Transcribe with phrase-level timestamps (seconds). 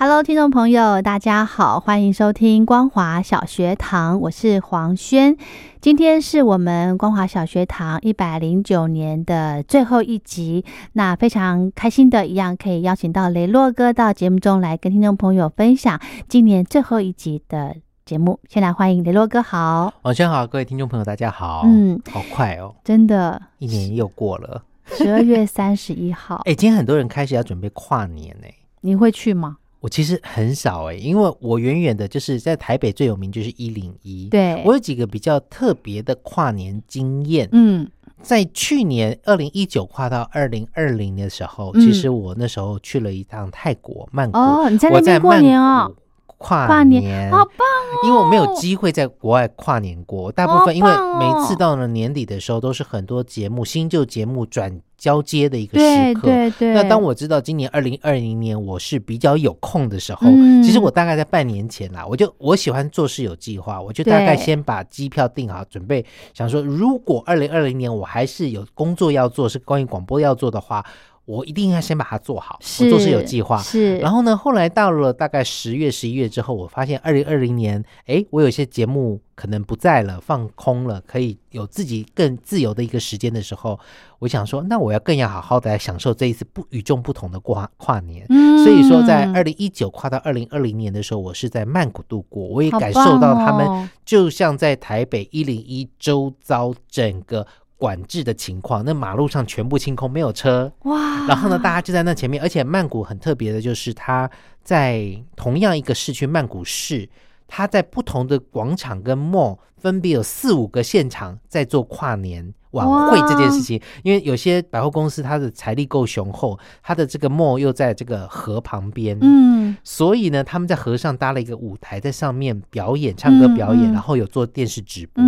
[0.00, 5.36] Hello，听众朋友，大家好，欢迎收听光华小学堂，我是黄轩。
[5.80, 18.38] 今天是我们光华小学堂一百零九年的最后一集，那非常开心的一样，可以邀请到雷洛哥到节目中来跟听众朋友分享今年最后一集的节目。
[18.48, 21.62] 先来欢迎雷洛哥，好，黄轩好，各位听众朋友，大家好。
[21.64, 26.42] 嗯，好快哦，真的，一年又过了，十二月三十一号。
[26.46, 28.46] 哎，今天很多人开始要准备跨年呢，
[28.82, 29.56] 你会去吗？
[29.80, 34.28] 我其实很少哎，因为我远远的就是在台北最有名就是一零一。
[34.28, 37.48] 对，我有几个比较特别的跨年经验。
[37.52, 37.88] 嗯，
[38.20, 44.38] 在去年二零一九跨到二零二零的时候，其实我那时候去了一趟泰国曼谷。
[44.38, 45.94] 哦，你在那边过年哦。
[46.38, 48.06] 跨年好棒哦！
[48.06, 56.22] 因为我没有机会在国外跨年过，大部分因为每次到了年底的时候，都是很多节目新旧节目转交接的一个时刻。
[56.22, 56.74] 对对对。
[56.74, 60.28] 那当我知道今年二零二零年我是比较有空的时候，
[60.62, 70.84] 其实我大概在半年前啦，我就我喜欢做事有计划，我就大概先把机票订好，准备想说，如果二零二零年我还是有工作要做，是关于广播要做的话。
[71.28, 73.60] 我一定要先把它做好，我做事有计划。
[73.60, 83.78] 是，然后呢，后来到了大概十月、十一月之后，我发现二零二零年，哎，我有些节目可能不在了，放空了，可以有自己更自由的一个时间的时候，
[84.20, 88.24] 我想说，那我要更要好好的来享受这一次不与众不同的跨跨年。
[88.30, 97.46] 嗯，所以说，在二零一九跨到二零二零年的时候，我是在曼谷度过，我也感受到他们就像在台北一零一周遭整个。
[97.78, 101.26] 管制的情况，那马路上全部清空，没有车哇。
[101.26, 104.30] 然后呢，大家就在那前面，而且曼谷很特别的就是，它
[104.62, 107.08] 在同样一个市区曼谷市。
[107.48, 125.24] 他在不同的广场跟 mall 分别有四五个现场在做跨年晚会这件事情，因为有些百货公司它的财力够雄厚，它的这个 mall 又在这个河旁边，嗯，所以呢，他们在河上搭了一个舞台，在上面表演唱歌表演，然后有做电视直播，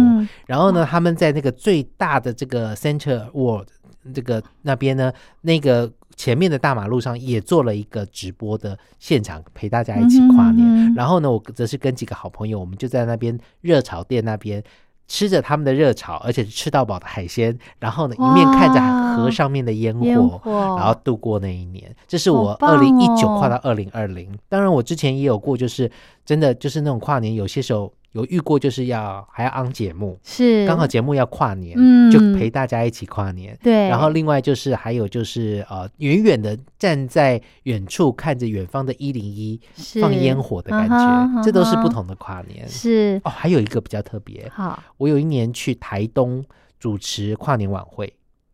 [0.47, 3.69] 然后呢，他们在那个最大的这个 center world
[4.13, 5.91] 这个那边呢，那个。
[6.17, 10.95] 前面的大马路上也做了一个直播的现场，陪大家一起跨年。
[10.95, 14.63] 然后呢，我则是跟几个好朋友，我们就在那边热炒店那边
[15.09, 17.59] 吃着他们的热炒，而且是吃到饱的海鲜。
[17.79, 20.41] 然后呢，一面看着河上面的烟火，
[20.77, 21.95] 然后度过那一年。
[22.07, 24.37] 这是我二零一九跨到二零二零。
[24.49, 25.91] 当然，我之前也有过，就是
[26.25, 27.93] 真的就是那种跨年，有些时候。
[28.13, 33.57] 有遇过，就是要还要安节目，是刚好节目要跨年，嗯，就陪大家一起跨年。
[33.63, 39.61] 对，然后另外就是还有就是呃，远远的站在远处看着远方的一零一
[40.01, 42.69] 放烟火的感觉，这都是不同的跨年。
[42.69, 46.45] 是哦，还有一个比较特别，好，我有一年去台东
[46.81, 48.13] 主持跨年晚会，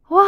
[0.08, 0.22] 哇，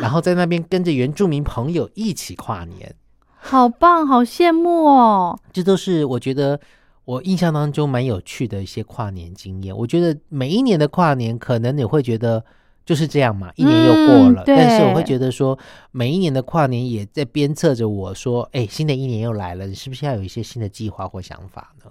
[0.00, 2.94] 然后在那边跟着原住民朋友一起跨年，
[3.36, 5.38] 好棒，好羡慕哦。
[5.52, 6.58] 这都是我觉得。
[7.10, 12.44] 我印象当中蛮有趣的一些跨年经验，我觉得每一年的跨年可能你会觉得
[12.86, 15.58] 就是这样嘛，一年又过了，但是我会觉得说
[15.90, 21.90] 每一年的跨年也在鞭策着我说，哎，新的一年又来了，你是不是要有一些新的计划或想法呢？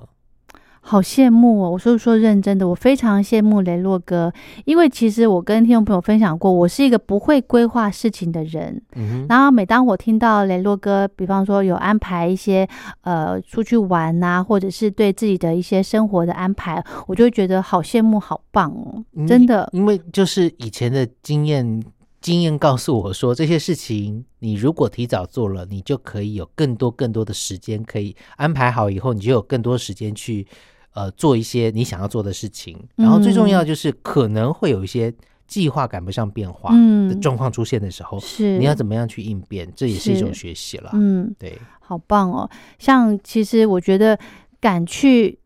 [0.82, 1.72] 好羡慕哦！
[1.72, 4.32] 我说说认真的，我非常羡慕雷洛哥，
[4.66, 8.82] 因为其实我跟听众朋友分享过，我是一个不会规划事情的人。
[8.96, 12.68] 嗯然后每当我听到雷洛哥，比方说有安排一些
[13.02, 19.04] 呃出去玩呐，或者是对自己的一些生活的安排，我就会觉得好羡慕、好棒哦！
[19.28, 21.84] 真的，因为就是以前的经验，
[22.22, 30.48] 经验告诉我说，这些事情你如果提早做了，你就可以有更多更多的时间可以安排好，以后你就有更多时间去。
[30.94, 35.14] 呃，做一些你想要做的事情，然后最重要就是可能会有一些
[35.48, 36.74] 计划赶不上变化
[37.08, 40.90] 的状况出现的时候，是你要怎么样去应变，这也是一种学习了。
[40.94, 42.50] 嗯，对，好棒哦！
[42.80, 44.18] 像其实我觉得
[44.60, 45.38] 敢去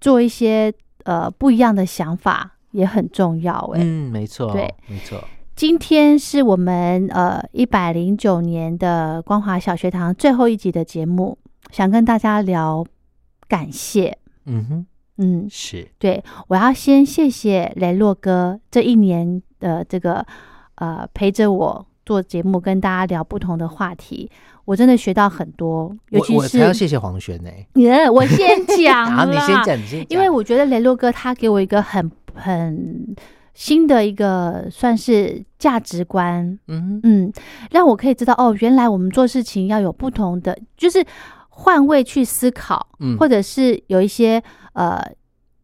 [0.00, 0.72] 做一些
[1.02, 2.52] 呃不一样的想法。
[2.74, 5.22] 也很重要哎、嗯，没错，对，没错，
[5.56, 11.38] 今天是我们呃一百零九年的光华小学堂最后一集的节目，
[11.70, 12.84] 想跟大家聊
[13.46, 14.18] 感谢。
[14.46, 14.86] 嗯哼，
[15.18, 20.26] 嗯，是，对我要先谢谢雷洛哥这一年的这个
[20.74, 24.28] 呃陪着我做节目，跟大家聊不同的话题，
[24.64, 27.50] 我真的学到很多，尤我我才其是要谢谢黄轩呢。
[27.80, 33.14] 耶我先讲 好，你先讲，你先讲，因为我觉得雷洛哥他给我一个很很
[33.54, 37.32] 新的一个算是价值观，嗯，嗯，
[37.70, 41.04] 让我可以知道哦，原来我们做事情要有不同的，就是
[41.48, 43.16] 换位去思考，嗯。
[43.16, 44.42] 或者是有一些
[44.72, 45.00] 呃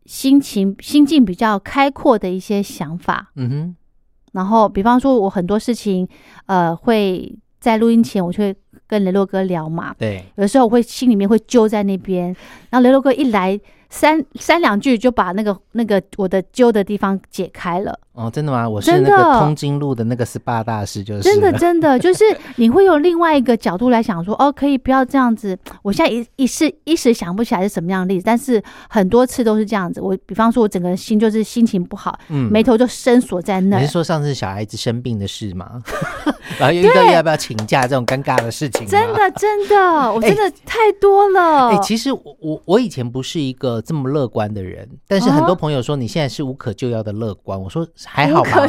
[0.06, 3.32] 心情心境比较开阔的一些想法。
[3.34, 3.76] 嗯哼，
[4.32, 6.08] 然后，比方说，我很多事情，
[6.46, 8.54] 呃，会在录音前我就会
[8.86, 12.26] 跟雷洛哥聊嘛，对，有的时候我会心里面会揪在那边，
[12.70, 13.58] 然后雷洛哥一来
[13.90, 17.98] 三三两句就把那个那个我的揪的地方解开了。
[18.12, 18.68] 哦，真的吗？
[18.68, 22.24] 我是那个通经路的那个 SPA 大师，就是真的， 真的，就是
[22.56, 25.56] 你会有另外一个角度来想说，哦，可以不要这样子。
[25.82, 30.00] 我现在一一时一时想不起来是什么样的例子，但是很多次都是这样子。
[30.00, 33.92] 我比方说，我整个人心就是心情不好，嗯眉头就深锁在那你是。
[33.92, 35.80] 说上次小孩子生病的事吗？
[36.58, 38.86] 然后又遇到要不要请假这种尴尬的事情？
[38.86, 41.70] 真的，真的，我真的太多了。
[41.70, 48.66] 哎、其实我我我以前不是一个这么乐观的人，但是很多哦朋友说你现在是无可救药的乐观，我说还好吧。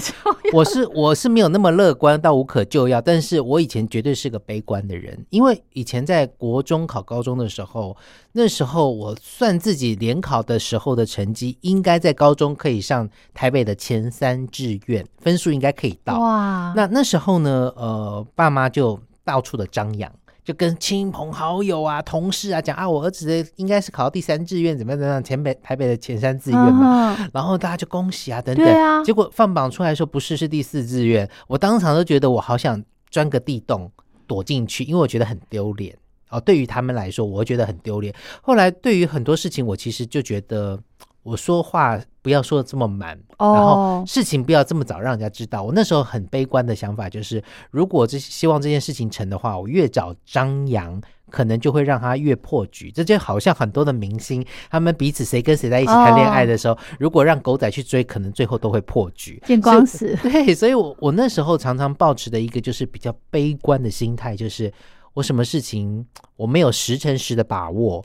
[0.53, 7.95] 我是我是没有那么乐观到无可救药，但是我以前绝对是个悲观的人，因为以前在国中考高中的时候，
[8.33, 16.19] 那时候我算自己联考的时候的成绩，应该在高中可以上台北的前三志愿，分数应该可以到。
[16.19, 20.11] 哇，那那时候呢，呃，爸妈就到处的张扬，
[20.43, 27.15] 就跟亲朋好友啊、同事啊讲啊，我儿子应该是考到第三志愿，怎么样怎么样，前北台北的前三志愿嘛。
[27.19, 28.65] 嗯然后大家就恭喜啊等等。
[28.65, 33.91] 啊结果放榜出来说不是，是第四志愿，我当场都觉得我好想钻个地洞
[34.25, 35.95] 躲进去，因为我觉得很丢脸。
[36.29, 38.13] 哦，对于他们来说，我会觉得很丢脸。
[38.41, 40.79] 后来对于很多事情，我其实就觉得
[41.23, 45.63] 我说话不要说的这么满，然后哦，事情不要这么早让人家知道。
[45.63, 51.01] 我那时候很悲观的想法就是，如果这希望这件事情成的话，我越早张扬。
[51.31, 59.41] 可能就会让他越破局，这就好像很多的明星，他们彼此谁跟谁在一起谈恋爱的时候，如果让狗仔去追，可能最后都会破局。
[59.45, 60.13] 见光死。
[60.21, 64.69] 对，所以我我那时候常常保持的一个就是比较悲观的心态，就是
[65.13, 68.03] 我什么事情我没有十成十的把握，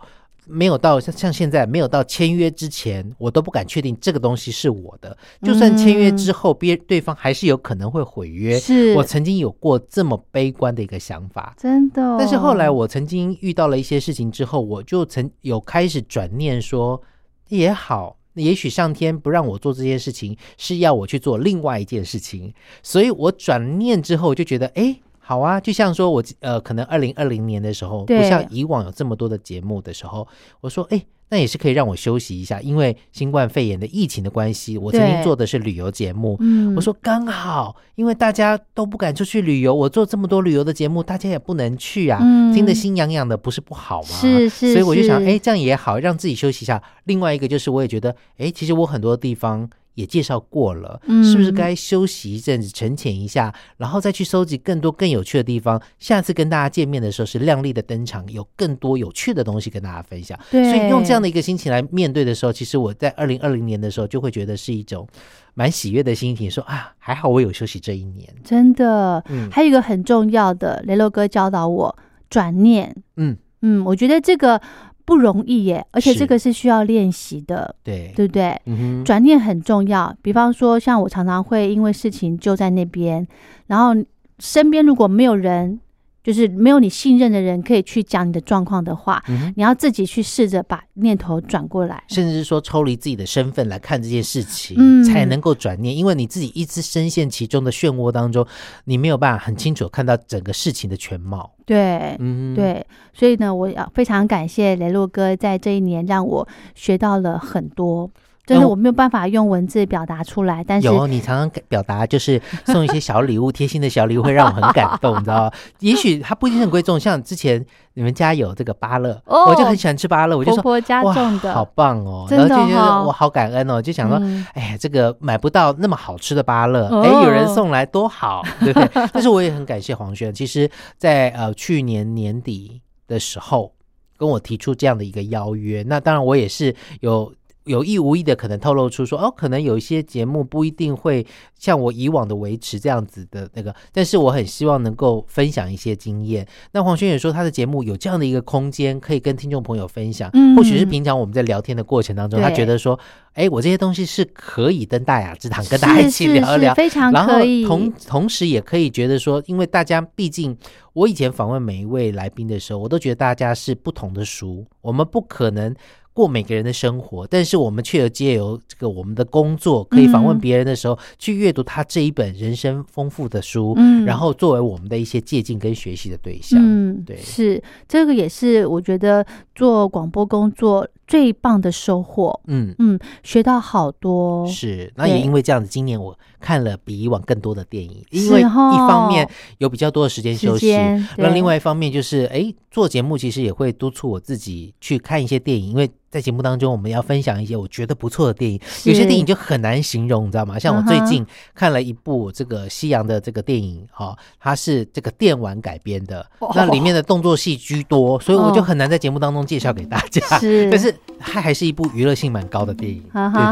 [0.48, 5.16] 没有到像像现在没有到签约之前，我都不敢确定这个东西是我的。
[5.42, 8.58] 就算签约之后，别对方还是有可能会毁约。
[8.58, 11.54] 是我曾经有过这么悲观的一个想法。
[11.58, 17.02] 真的哦、但是后来我曾经遇到了一些事情之后，我就曾有开始转念说，
[17.48, 22.52] 也好，也许上天不让我做这件事情，是要我去做另外一件事情。
[22.82, 24.96] 所以我转念之后，就觉得，哎，
[25.26, 30.26] 好啊，就像说我呃，可能二零二零年的时候，不像以往有这么多的节目的时候，
[30.60, 31.02] 我说，哎。
[31.28, 44.08] 那也是可以让我休息一下，因为新冠肺炎的疫情的关系，我曾经做的是旅游节目，嗯我说刚好，因为大家都不敢出去旅游，我做这么多旅游的节目，大家也不能去啊，嗯听得心痒痒的，不是不好吗？
[44.08, 46.80] 是是所以我就想，是哎，这样也好，让自己休息一下。
[47.06, 55.82] 另外一个就是，我也觉得，哎，其实我很多地方也介绍过了，嗯是不是该休息一阵子，沉潜一下，然后再去收集更多更有趣的地方？
[55.98, 60.38] 下次跟大家见面的时候是亮丽的登场，有更多有趣的东西跟大家分享。
[60.50, 65.08] 对，所以用这样的一个心情来面对的时候，其实我在二零二零年的时候就会觉得是一种
[65.54, 68.28] 蛮喜悦的心情，说啊，还好我有休息这一年。
[68.44, 71.96] 真的，嗯还有一个很重要的，雷洛哥教导我
[72.28, 72.94] 转念。
[73.16, 74.60] 嗯，嗯，我觉得这个
[75.06, 78.60] 不容易耶，而且这个是需要练习的，对，对不对？
[78.66, 80.14] 嗯，转念很重要。
[80.20, 83.26] 比方说，像我常常会因为事情就在那边，
[83.68, 83.94] 然后
[84.40, 85.80] 身边如果没有人，
[86.26, 89.54] 就是没有你信任的人可以去讲你的状况的话，嗯。
[89.54, 92.02] 你要自己去试着把念头转过来。
[92.08, 95.96] 甚至是说抽离自己的身份来看这件事情，嗯才能够转念。
[95.96, 98.44] 因为你自己一直深陷其中的漩涡当中，
[98.86, 101.54] 你没有办法很清楚看到整个事情的全貌。
[101.64, 108.10] 对，嗯，，对，所以呢，我要非常感谢雷洛哥在这一年让我学到了很多。
[108.46, 115.50] 真的，嗯我没有办法用文字表达出来，但是有你常常表达就是送一些小礼物，贴心的小礼物会让我很感动，你知道吗？
[115.80, 124.18] 也许它不一定很贵重，像之前你们家有这个芭乐，哦我就很喜欢吃芭乐，我就说婆婆加哇重的，好棒哦，然后就觉得我好感恩哦，就想说。
[124.22, 128.88] 嗯哎，这个买不到那么好吃的芭乐，哦哎、有人送来多好，对不对？
[129.12, 133.72] 但是我也很感谢黄轩，其实在，呃去年年底的时候
[134.16, 137.30] 跟我提出这样的一个邀约，那当然我也是有
[137.66, 141.26] 有意无意的可能透露出说，哦，可能有一些节目不一定会
[141.58, 146.46] 像我以往的维持这样子的那个，但是我很希望能够分享一些经验。
[146.72, 150.30] 那黄轩也说，他的节目有这样的一个空间，可以跟听众朋友分享。
[150.32, 152.98] 嗯或许是平常我们在聊天的过程当中，他觉得说，
[153.34, 160.56] 哎，我这些东西是可以登大雅之堂跟大家一起聊一聊是，非常然后可以，同同时也可以觉得说，因为大家毕竟，
[160.94, 165.74] 我以前访问每一位来宾的时候，我都觉得大家是不同的书，我们不可能
[166.16, 170.40] 过每个人的生活，但是我们却有借由这个我们的工作，可以访问嗯。
[170.40, 174.06] 别人的时候，去阅读他这一本人生丰富的书，嗯。
[174.06, 176.58] 然后作为我们的一些借鉴跟学习的对象。
[176.62, 177.18] 嗯，对。
[177.18, 182.74] 是这个也是我觉得做广播工作最棒的收获，嗯。
[182.78, 190.72] 嗯，学到好多，是，那也因为这样子，今年我看了比以往更多的电影，因为一方面有比较多的时间休息，
[191.16, 200.58] 那另外一方面就是，哎，做节目其实也会督促我自己去看一些电影，因为在节目当中我们要分享一些我觉得不错的电影，有些电影就很难形容，你知道吗？
[200.58, 208.66] 像我最近看了一部这个西洋的这个电影，哈、哦，它是这个电玩改编的，哦那里面的动作戏居多，所以我就哦。
[208.66, 210.38] 很难在节目当中介绍给大家。
[210.40, 213.02] 是， 但是它还是一部娱乐性蛮高的电影，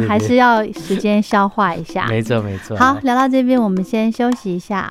[0.08, 2.06] 还是要时间消化一下。
[2.08, 2.76] 没错没错。
[2.76, 4.90] 好，聊到这边，我们先休息一下。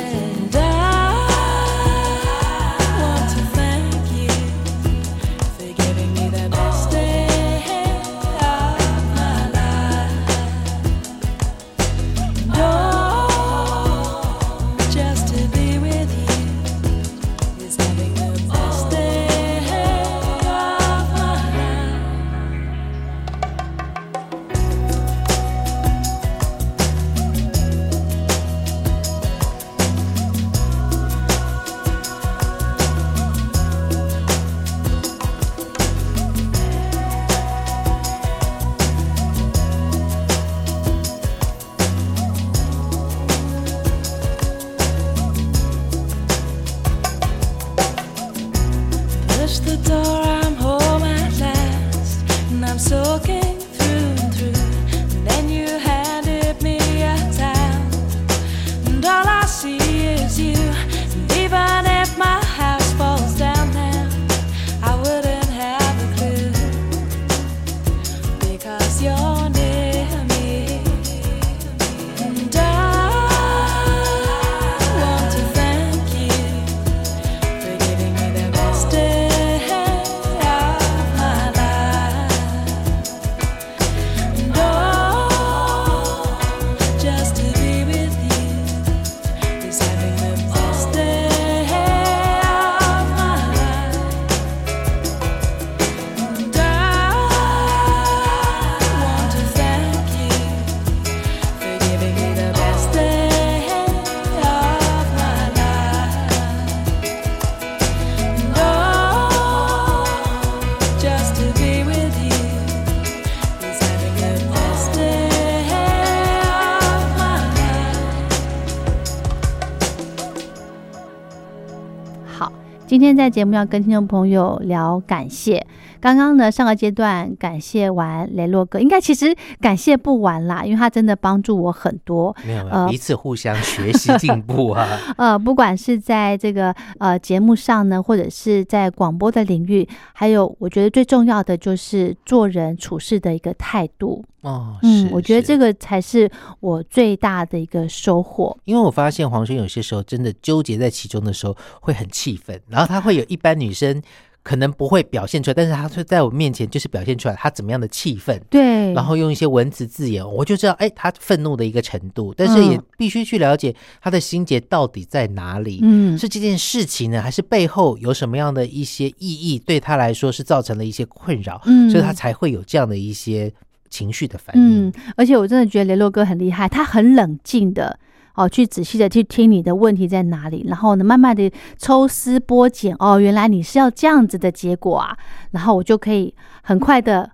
[123.01, 125.65] 今天在节目要跟听众朋友聊感谢。
[126.01, 132.35] 刚刚呢，上个阶段感谢完雷洛哥，应该其实感谢不完啦，因为他真的帮助我很多。
[132.43, 134.87] 没有没有，呃彼此互相学习进步啊。
[135.17, 144.25] 呃，不管是在这个呃节目上呢，或者是在广播的领域，还有我觉得最重要的就是做人处事的一个态度。
[144.41, 146.27] 哦，是我觉得这个才是
[146.59, 148.57] 我最大的一个收获。
[148.65, 154.01] 因为我发现黄轩有些时候真的纠结在其中的时候会很气愤，然后他会有一般女生
[154.43, 158.41] 可能不会表现出来，但是他是在我面前就是表现出来他怎么样的气愤。
[158.49, 162.83] 对，然后用一些文字字眼，我就知道，哎，他愤怒的一个程度，但是也嗯。
[162.97, 171.89] 必须去了解他的心结到底在哪里，嗯，是这件事情呢，还是背后有什么样的一些意义，对他来说是造成了一些困扰，嗯。
[171.89, 173.51] 所以他才会有这样的一些
[173.89, 174.87] 情绪的反应。
[174.87, 177.99] 嗯，而且我真的觉得雷洛哥很厉害，他很冷静的
[178.35, 185.17] 哦，去仔细的去听你的问题在哪里，然后呢，慢慢的抽丝剥茧，哦，原来你是要这样子的结果啊，
[185.51, 186.33] 然后我就可以
[186.63, 187.31] 很快的。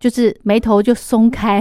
[0.00, 1.58] 就是眉头就松开，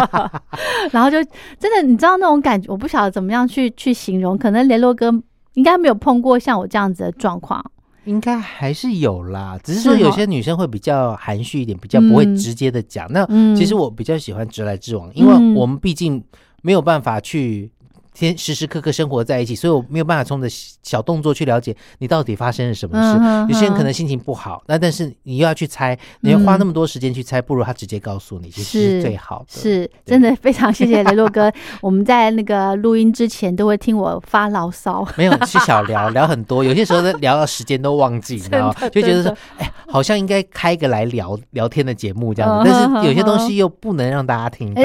[0.92, 1.16] 然后就
[1.58, 5.10] 真的，你知道那种感觉，我不晓得怎么样去去形容，可能雷洛哥
[5.54, 7.64] 应该没有碰过像我这样子的状况。
[8.04, 13.10] 应该还是有啦，只是说有些女生会比较含蓄一点，比较不会嗯直接的讲。
[13.10, 16.22] 那嗯其实我比较喜欢直来直往，因为嗯我们毕竟
[16.60, 17.70] 没有办法去
[18.18, 20.48] 天时时刻刻生活在一起，所以我没有办法从你的
[20.82, 23.18] 小动作去了解你到底发生了什么事。
[23.20, 29.60] 嗯有些人可能心情不好，那但是你又要去猜，你要花那么多时间去猜，不如他直接告诉你，其实是是最好的。
[29.60, 35.06] 是真的非常谢谢雷洛哥，我们在那个录音之前都会听我发牢骚。
[35.16, 38.74] 没有是小聊聊很多，有些时候聊到时间都忘记，你知道吗？
[38.90, 44.82] 就觉得说哎，好像应该开个来聊聊天的节目这样嗯子，但是有些东西又不能让大家听到。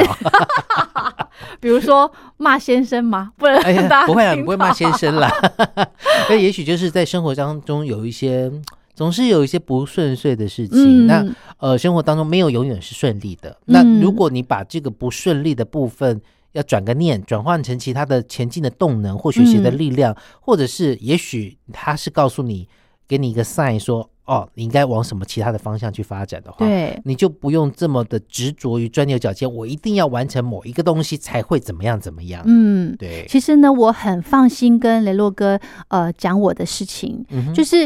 [1.60, 3.60] 比如说骂先生吗， 不能
[4.06, 5.32] 不会啊，你不会骂先生啦。
[6.30, 8.52] 那也许就是在生活当中有一些，
[8.94, 11.06] 总是有一些不顺遂的事情。
[11.06, 11.26] 嗯那
[11.58, 13.56] 呃，生活当中没有永远是顺利的。
[13.66, 16.20] 那嗯如果你把这个不顺利的部分
[16.54, 22.68] 要转个念，转换成其他的前进的动能或学习的嗯力量，或者是也许他是告诉你，
[23.12, 32.42] 给你一个 sign 说，哦，你应该往什么其他的方向去发展的话，对，你就不用这么的执着于钻牛角尖，我一定要完成某一个东西才会怎么样怎么样。
[32.46, 37.86] 嗯，对，其实呢，我很放心跟雷洛哥呃讲我的事情，就是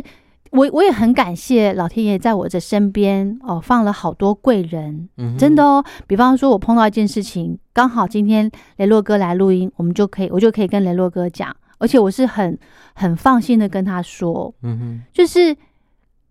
[0.52, 5.84] 我我也很感谢老天爷在我的身边哦、放了好多贵人，嗯真的哦。
[6.06, 12.58] 比方说，我碰到一件事情，刚好今天雷洛哥来录音，我们就可以我就可以跟雷洛哥讲，而且我是很
[12.94, 15.02] 很放心的跟他说，嗯哼。
[15.14, 15.56] 就是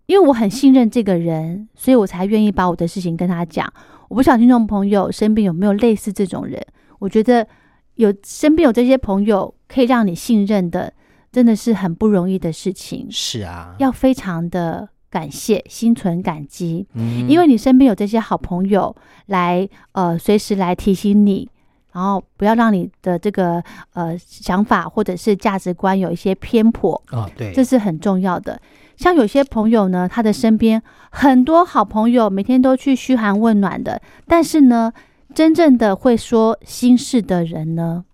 [0.07, 3.73] 因为我很信任这个人，所以我才愿意把我的事情跟他讲。
[4.09, 6.61] 我不晓得听众朋友身边有没有类似这种人？
[6.99, 7.47] 我觉得
[7.95, 10.93] 有身边有这些朋友可以让你信任的，
[11.33, 18.95] 真的是很不容易的事情，是啊，要非常的感谢，心存感激，嗯因为你身边有这些好朋友
[19.27, 21.49] 来呃随时来提醒你。
[21.95, 28.61] 然后不要让你的这个呃想法或者是价值观有一些偏颇，哦，对，这是很重要的。
[28.97, 34.93] 像有些朋友呢，他的身边很多好朋友，每天都去嘘寒问暖的，但是呢，
[35.33, 38.05] 真正的会说心事的人呢，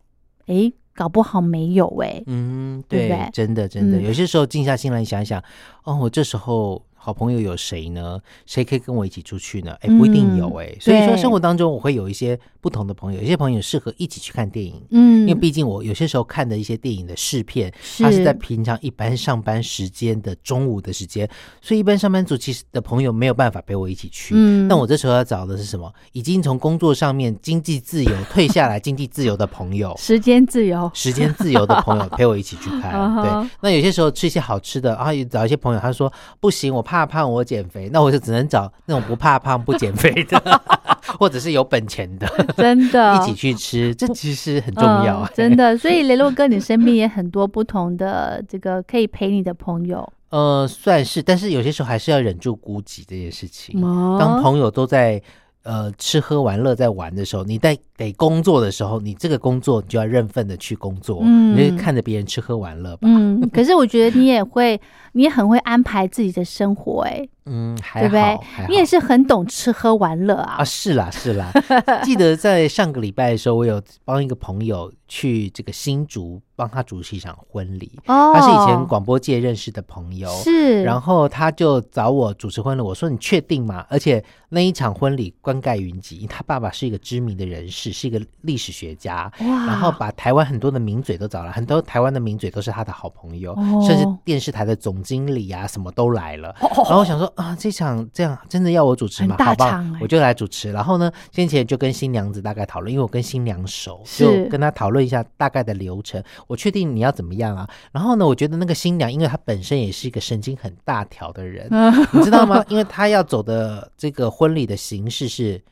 [0.47, 2.23] 诶，搞不好没有诶。
[2.27, 5.43] 嗯，对，对对真的真的，嗯有些时候静下心来想一想，
[5.85, 8.21] 哦，我这时候好朋友有谁呢？
[8.45, 9.75] 谁可以跟我一起出去呢？
[9.81, 14.83] 哎，不一定有嗯哎、所以说生活当中我会有一些不同的朋友，有些朋友适合一起去看电影。
[14.91, 21.29] 嗯因为毕竟我有些时候看的一些电影的试片，它是在平常一般上班时间的中午的时间，
[21.63, 24.35] 所以一般上班族其实的朋友没有办法陪我一起去。
[24.37, 25.91] 嗯但我这时候要找的是什么？
[26.13, 29.95] 已经从工作上面经济自由退下来， 经济自由的朋友。
[29.97, 32.93] 时间自由，时间自由的朋友陪我一起去看。
[33.23, 40.61] 对，那有些时候吃一些好吃的，然后找一些朋友，他说不行，我怕胖，我减肥，那我就只能找那种不怕胖、不减肥的，
[41.21, 42.27] 或者是有本钱的，
[42.57, 45.25] 真的 一起去吃，这其实很重要。
[45.33, 45.79] 真的。
[45.79, 50.13] 所以雷洛哥，你身边也很多不同的这个可以陪你的朋友。
[50.31, 53.81] 呃，算是，但是有些时候还是要忍住孤寂这件事情。
[53.85, 55.23] 哦当朋友都在
[55.63, 63.01] 呃吃喝玩乐在玩的时候，你在得工作的时候，你这个工作你就要认份的去工作，嗯你就看着别人吃喝玩乐吧。
[63.03, 64.81] 嗯，可是我觉得你也会，
[65.13, 70.57] 你也很会安排自己的生活、欸，嗯，还对不对好，你也是很懂吃喝玩乐啊。
[70.59, 71.53] 啊，是啦是啦，
[72.03, 80.29] 记得在上个礼拜的时候，我有帮一个朋友去这个新竹帮他主持一场婚礼，哦，他是以前广播界认识的朋友。
[80.43, 83.85] 是，然后他就找我主持婚礼，我说你确定吗？
[83.89, 89.31] 而且那一场婚礼冠盖云集，他爸爸是一个知名的人士，史，是一个历史学家。
[89.39, 96.51] 然后把台湾很多的名嘴都找了，很多台湾的名嘴都是他的好朋友，哦甚至电视台的总经理啊什么都来了。
[96.61, 99.37] 哦然后我想说啊，这场这样真的要我主持吗？
[99.39, 100.73] 好吧我就来主持。
[100.73, 106.23] 然后呢，先前就跟新娘子大概讨论，因为我跟新娘熟，就跟她讨论一下大概的流程。
[106.47, 107.69] 我确定你要怎么样啊？
[107.93, 111.69] 然后呢，我觉得那个新娘，因为她本身也是一个神经很大条的人，
[112.13, 112.65] 你知道吗？
[112.69, 115.63] 因为她要走的这个婚礼的形式是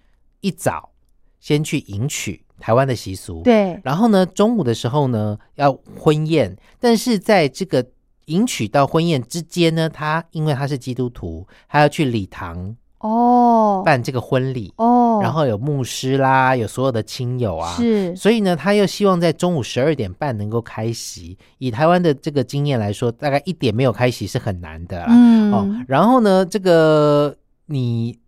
[0.40, 0.88] 一早
[1.40, 7.84] 先去迎娶，台湾的习俗，对，然后呢，中午的时候呢要婚宴，但是在这个
[8.26, 17.76] 迎娶到婚宴之间呢，他因为他是基督徒，他要去礼堂哦，办这个婚礼，哦，然后有牧师啦，有所有的亲友啊。
[17.76, 18.14] 是。
[18.16, 21.38] 所以呢，他又希望在中午十二点半能够开席。
[21.58, 25.06] 以台湾的这个经验来说，大概一点没有开席是很难的啦。
[25.10, 25.52] 嗯。
[25.52, 28.18] 哦，然后呢，这个你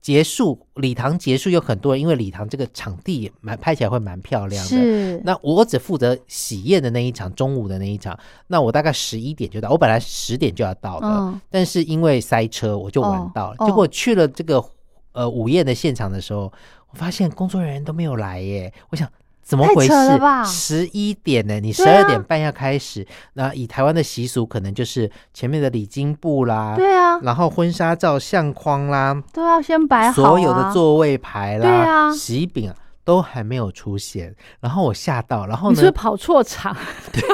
[0.00, 4.68] 结束礼堂结束有很多人，因为礼堂这个场地也蛮拍起来会蛮漂亮的。
[4.68, 8.18] 是那我只负责喜宴的那一场，中午的那一场。
[8.46, 13.56] 那我大概十一点就到，我本来十点就要到的，嗯但是因为塞车，我就晚到了。
[13.58, 14.64] 哦结果去了这个
[15.12, 16.52] 呃午宴的现场的时候，
[16.90, 18.72] 我发现工作人员都没有来耶。
[18.90, 19.10] 我想
[19.48, 19.94] 怎么回事？
[20.44, 21.58] 十一点呢？
[21.58, 23.06] 你十二点半要开始。
[23.32, 32.76] 那以台湾的习俗，可能就是前面的礼金布啦，对啊，然后婚纱照相框啦，都要先摆好啊所有的座位牌啦，对啊喜饼啊。
[33.08, 36.76] 都还没有出现，然后我吓到，然后呢你是不是，跑错场？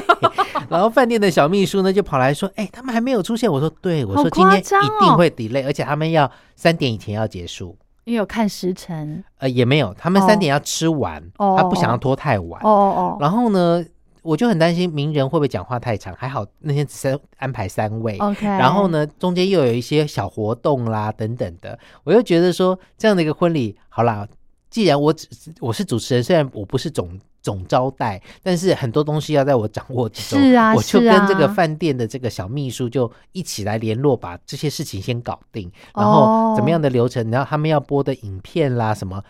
[0.70, 7.77] 然后饭店的小秘书呢就跑来说：“哎、他们还没有出现。”我说：“对，我好说今天一定会 delay，、而且他们要三点以前要结束。
[8.05, 9.23] 因为有看时辰。
[9.38, 12.61] 呃，也没有，他们哦三点要吃完，哦他不想要拖太晚。
[12.62, 13.85] 哦哦哦，然后呢，
[14.23, 18.17] 我就很担心名人会不会讲话太长，还好那天只是安排三位。
[18.19, 18.88] OK，然后？
[18.88, 24.27] 呢，中间又有一些小活动啦，等等的，我又觉得说这样的一个婚礼，好啦，
[24.75, 25.29] 既然我只
[25.61, 27.09] 我是主持人，虽然我不是总
[27.41, 39.23] 总招待，但是很多东西要在我掌握之中，是啊我就跟啊这个饭店的这个小秘书就一起来联络，把这些事情先搞定，然后怎么样的流程，然后他们要播的影片啦，什么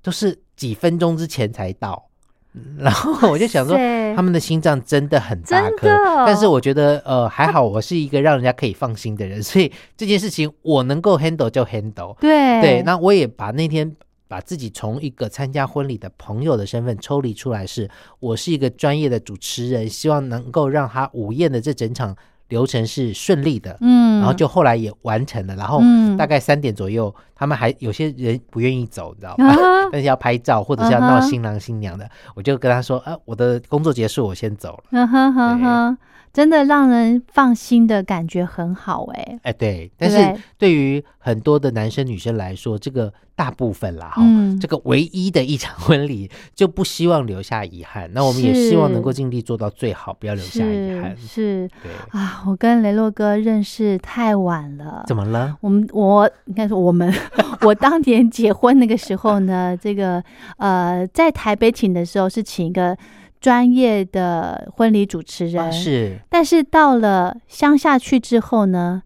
[0.00, 2.06] 都是几分钟之前才到，
[2.54, 3.76] 嗯然后我就想说。
[4.14, 5.88] 他们的心脏真的很大颗，
[6.26, 12.14] 但是我觉得呃还好，我是一个让人家可以放心的人，所以这件事情我能够 handle 就 handle。
[12.20, 13.96] 对对，那我也把那天
[14.32, 17.86] 把自己从一个参加婚礼的朋友的身份抽离出来是，
[18.18, 22.16] 我是一个专业的主持人，希望能够让他午宴的这整场
[22.48, 23.76] 流程是顺利的。
[23.82, 29.48] 嗯，然后就后来也完成了，然后嗯大概三点左右，他们还有些人不愿意走，你知道吗？
[29.52, 29.56] 啊
[29.92, 34.84] 但是要拍照或者是要闹新郎新娘的，我就跟他说，啊，我的工作结束，我先走了。
[34.92, 35.98] 嗯哼哼哼，
[36.32, 39.38] 真的让人放心的感觉很好哎。
[39.42, 48.10] 哎，对，但是对于很多的男生女生来说，这个大部分啦，哈、嗯这个唯一的一场婚礼 就不希望留下遗憾。
[48.14, 51.16] 那我们也希望能够尽力做到最好，不要留下遗是憾。
[51.16, 55.04] 是对，啊，我跟雷洛哥认识太晚了。
[55.06, 55.56] 怎么了？
[55.60, 57.12] 我们我应该说我们，
[57.62, 60.22] 我当年结婚那个时候呢，这个
[60.56, 62.96] 呃，在台北请的时候是请一个
[63.42, 66.20] 专业的婚礼主持人，啊，是。
[66.30, 69.02] 但是到了乡下去之后呢，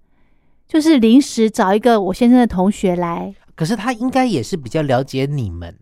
[0.69, 5.75] 就是临时找一个我先生的同学来，可是他应该也是比较了解你们，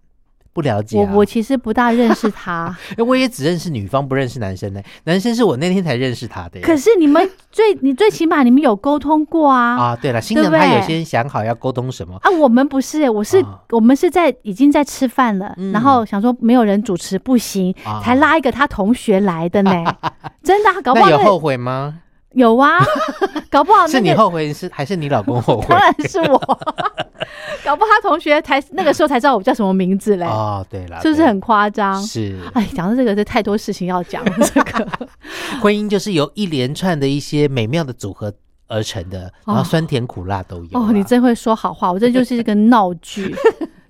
[0.55, 1.11] 不了解、啊。
[1.13, 4.81] 我我其实不大认识他， 哎我也只认识女方，不认识男生呢。
[5.05, 6.65] 男生是我那天才认识他的耶。
[6.65, 9.77] 可是你们最你最起码你们有沟通过啊。
[9.77, 12.17] 啊，对了，新对不对娘她有先想好要沟通什么。
[12.23, 19.73] 啊，我们不是，我是、啊我们是在已经在吃饭了，嗯然后想说没有人主持不行，啊才拉一个他同学来的呢，
[20.45, 21.99] 真的啊、搞不好有后悔吗？
[22.35, 22.79] 有啊，
[23.51, 25.79] 搞不好、那个、是你后悔是还是你老公后悔当？
[25.79, 26.39] 然是我，
[27.65, 32.01] 搞不好他同学才那个时候才知道我叫什么名字嘞，哦，对了，对是不是很夸张？
[32.03, 32.39] 是？
[32.55, 34.33] 哎，讲到这个，这太多事情要讲了。
[34.53, 34.89] 这个
[35.63, 38.33] 婚姻就是由一连串的一些美妙的组合
[38.67, 40.89] 而成的，然后哦酸甜苦辣都有啊。
[40.89, 43.35] 哦，你真会说好话，我这就是一个闹剧，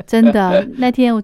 [0.07, 0.67] 真的。
[0.77, 1.23] 那天我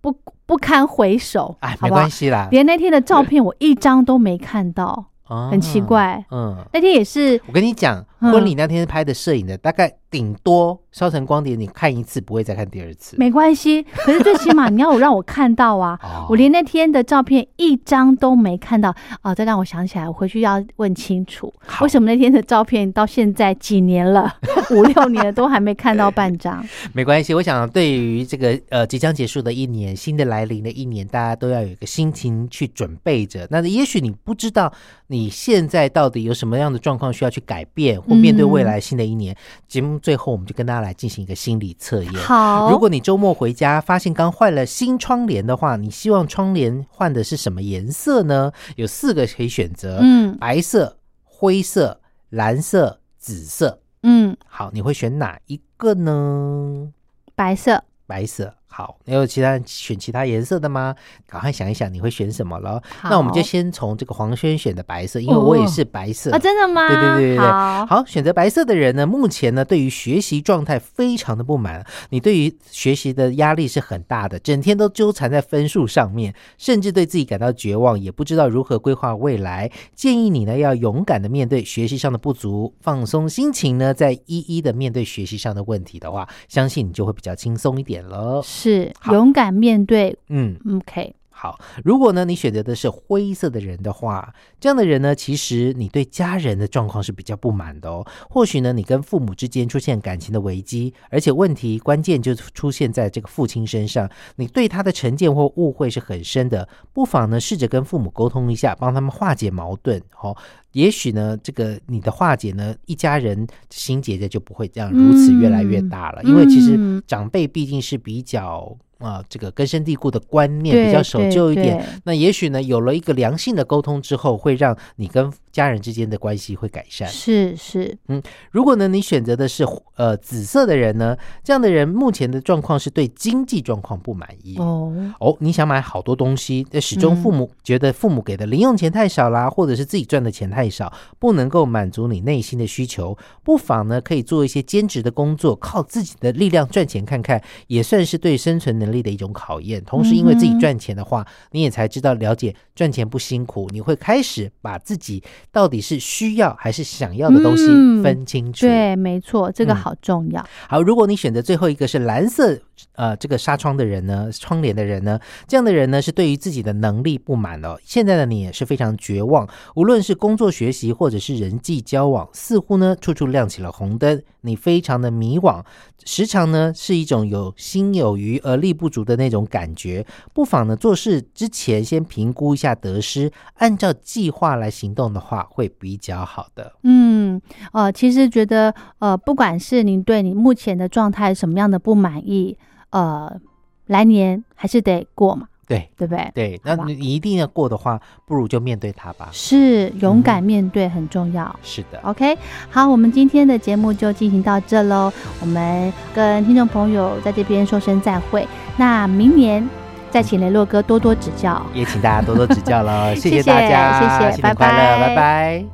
[0.00, 0.14] 不
[0.46, 2.08] 不堪回首，哎，没关？
[2.10, 5.80] 系啦，连那天的照片我一张都没看到，哦很奇。
[5.80, 6.22] 怪。
[6.30, 13.16] 嗯，那天也是我跟你讲，嗯婚礼那天拍的摄影的，大概顶多烧成光碟，你看一次不会再看第二次。
[13.18, 15.98] 没关系，可是最起码你要我让我看到啊。
[16.02, 19.34] 哦我连那天的照片一张都没看到啊！
[19.34, 24.30] 这让我想起来，我回去要问清楚，为什么那天的照片到现在几年了，
[24.70, 26.62] 五六年了都还没看到半张。
[26.92, 33.46] 没关系，我想对于这个呃即将结束的一年，新的来临的一年，大家都要有一个心情去准备着。
[33.50, 34.70] 那也许你不知道
[35.06, 39.36] 你现在到底有什么样的状况需要去改变，或面对未来新的一年。
[39.66, 42.14] 节目最后，我们就跟大家来进行一个心理测验。
[42.14, 48.50] 好，如果你周末回家发现刚换了新窗帘的话，你希望窗帘换的是什么颜色呢？
[48.76, 53.80] 有四个可以选择：嗯白色、灰色、蓝色、紫色。
[54.02, 56.92] 嗯，好，你会选哪一个呢？
[57.34, 58.54] 白色，白色。
[58.70, 60.94] 好，你有其他选其他颜色的吗？
[61.26, 62.80] 赶快想一想，你会选什么了？
[63.02, 66.30] 那我们就先从这个黄轩选的白色，因为我也是白色。
[66.30, 66.86] 啊，真的吗？
[66.86, 79.70] 对对对对对好，好，选择白色的人呢，目前呢对于学习状态非常的不满，你对于学习的压力是很大的，整天都纠缠在分数上面，甚至对自己感到绝望，也不知道如何规划未来。
[79.94, 88.40] 建议你呢要勇敢的面对学习上的不足，放松心情呢，再一一的面对学习上的问题的话，相信你就会比较轻松一点了。
[88.58, 90.16] 是勇敢面对。
[90.28, 90.56] 嗯。
[90.78, 98.04] OK，好，如果呢你选择的是灰色的人的话，这样的人呢，其实你对家人的状况是比较不满的哦。
[98.28, 106.68] 或许呢，你跟父母之间出现感情的危机，而且问题关键就出现在这个父亲身上，你对他的成见或误会是很深的。
[106.92, 110.02] 不妨呢试着跟父母沟通一下，帮他们化解矛盾。
[110.20, 110.36] 哦，
[110.72, 116.22] 也许呢，这个你的化解呢，一家人心结的就不会这样如此越来越大了。
[116.24, 118.76] 因为其实嗯长辈毕竟是比较。
[118.98, 127.08] 啊、这个根深蒂固的观念比较守旧一点，那也许呢，有了一个良性的沟通之后，会让你跟家人之间的关系会改善。
[127.08, 129.64] 是是，嗯如果呢，你选择的是
[129.96, 134.56] 呃紫色的人呢，这样的人目前的状况是对经济状况不满意。
[134.58, 149.82] 哦，哦，你想买好多东西，但始终父母觉得父母给的零用钱太少啦，或者是自己赚的钱太少，不能够满足你内心的需求，不妨呢可以做一些兼职的工作，靠自己的力量赚钱看看，也算是对生存能力的一种考验。
[149.84, 155.22] 同时，因为自己赚钱的话，你也才知道了解赚钱不辛苦，你会开始把自己
[155.52, 158.66] 到底是需要还是想要的东西嗯分清楚。
[158.66, 160.46] 对，没错，这个嗯好重要。
[160.68, 162.58] 好，如果你选择最后一个是蓝色，
[162.94, 167.76] 呃，这个纱窗的人呢，窗帘的人呢，这样的人呢是对于自己的能力不满哦。
[167.82, 175.64] 现在的你也是非常绝望，无论是工作学习或者是人际交往，似乎呢处处亮起了红灯，你非常的迷惘，
[176.04, 180.04] 时常呢是一种有心有余而力不足的那种感觉。
[180.32, 186.72] 不妨呢做事之前先评估一下得失，按照计划来行动的话，会比较好的。
[186.82, 187.40] 嗯，
[187.72, 192.56] 呃，其实觉得，呃，不管是您对你目前的状态什么样的不满意，
[192.90, 193.40] 呃，
[193.86, 196.30] 来年还是得过嘛，对对不对？
[196.34, 199.28] 对，那你你一定要过的话，不如就面对它吧。
[199.32, 201.54] 是勇敢嗯面对很重要。
[201.62, 201.98] 是的。
[202.02, 202.36] OK，
[202.70, 205.12] 好，我们今天的节目就进行到这喽。
[205.40, 208.46] 我们跟听众朋友在这边说声再会。
[208.76, 209.68] 那明年
[210.10, 211.60] 再请雷洛哥多多指教。
[211.74, 215.64] 也请大家多多指教了， 谢谢谢大家，谢谢新年快乐，拜拜拜拜。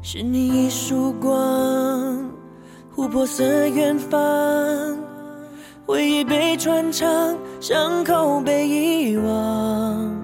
[0.00, 1.34] 是你一束光，
[2.94, 4.18] 琥珀色远方，
[5.86, 10.20] 回忆被穿肠，伤口被遗忘，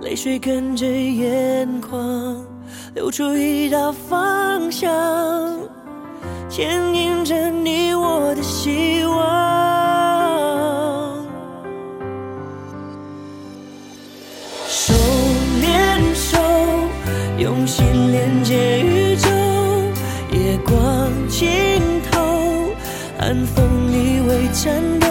[0.00, 2.42] 泪水跟着眼眶
[2.94, 4.90] 流出一道方向，
[6.48, 9.14] 牵引着你我的希望。
[14.66, 14.94] 手
[15.60, 16.38] 连手，
[17.36, 19.28] 用心连接宇宙。
[20.32, 21.46] 夜光尽
[22.10, 22.18] 头，
[23.18, 23.83] 寒风
[24.54, 25.03] 真的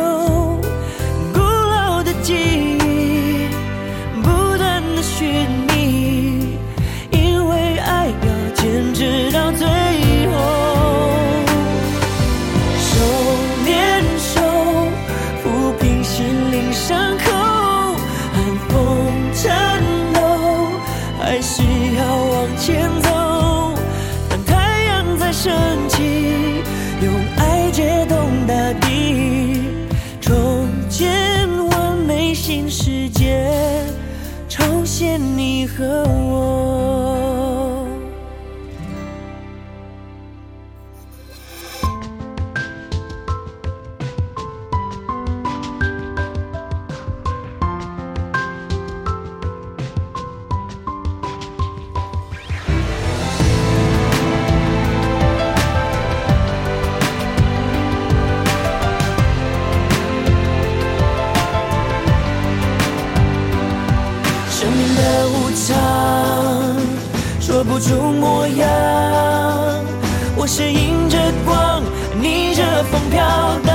[70.73, 71.83] 迎着光，
[72.19, 73.21] 逆着风飘
[73.63, 73.73] 荡。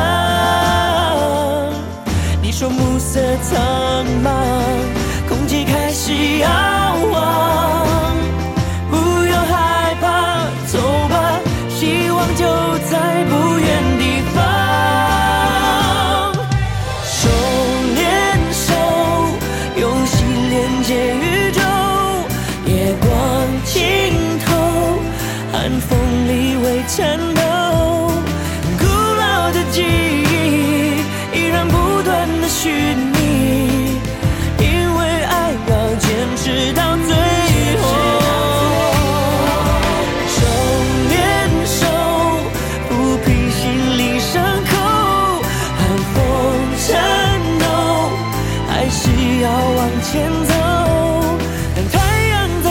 [2.43, 4.33] 你说暮色苍茫，
[5.29, 6.49] 空气开始摇
[7.13, 7.98] 晃。
[26.99, 27.38] ฉัน